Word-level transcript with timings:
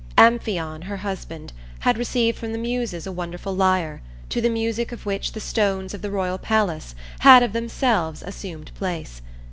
Amphion, 0.17 0.81
her 0.85 0.97
husband, 0.97 1.53
had 1.81 1.95
received 1.99 2.35
from 2.39 2.53
the 2.53 2.57
Muses 2.57 3.05
a 3.05 3.11
wonderful 3.11 3.55
lyre, 3.55 4.01
to 4.29 4.41
the 4.41 4.49
music 4.49 4.91
of 4.91 5.05
which 5.05 5.33
the 5.33 5.39
stones 5.39 5.93
of 5.93 6.01
the 6.01 6.09
royal 6.09 6.39
palace 6.39 6.95
had 7.19 7.43
of 7.43 7.53
themselves 7.53 8.23
assumed 8.23 8.71
place. 8.73 9.21